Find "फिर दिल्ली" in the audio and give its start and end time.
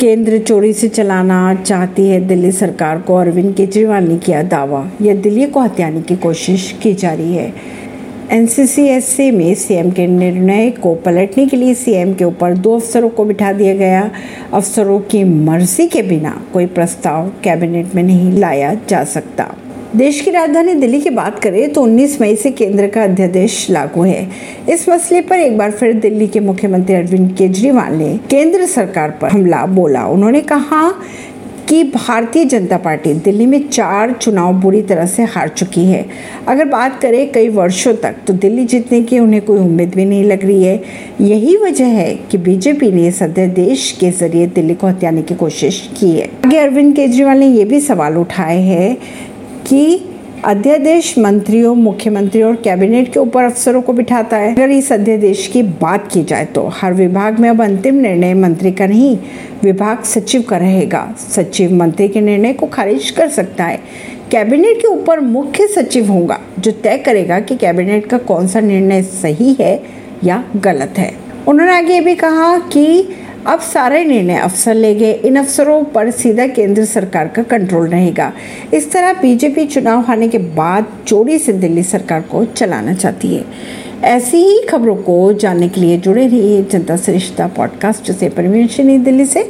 25.70-26.26